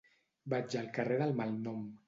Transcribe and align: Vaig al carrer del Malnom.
Vaig 0.53 0.77
al 0.81 0.89
carrer 0.97 1.21
del 1.21 1.37
Malnom. 1.43 1.89